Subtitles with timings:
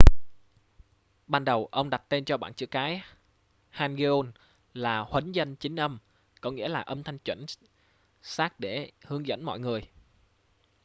[1.27, 3.01] ban đầu ông đặt tên cho bảng chữ cái
[3.69, 4.27] hangeul
[4.73, 5.99] là huấn dân chính âm
[6.41, 7.45] có nghĩa là âm thanh chuẩn
[8.21, 9.87] xác để hướng dẫn mọi người